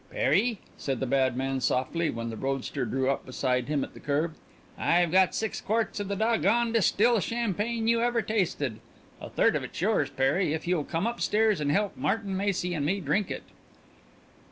[0.09, 3.99] "Perry," said the bad man softly when the roadster drew up beside him at the
[3.99, 4.33] curb,
[4.75, 8.79] "I've got six quarts of the doggonedest still champagne you ever tasted.
[9.21, 12.73] A third of it's yours, Perry, if you'll come up stairs and help Martin Macy
[12.73, 13.43] and me drink it."